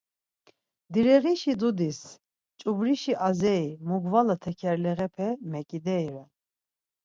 [0.93, 1.99] Direğişi dudis
[2.59, 6.29] çubrişi azei mugvala tekerleğepe mekidei ren.